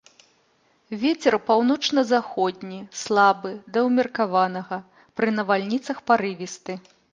[1.01, 4.83] Вецер паўночна-заходні слабы да ўмеркаванага,
[5.21, 6.73] пры навальніцах парывісты.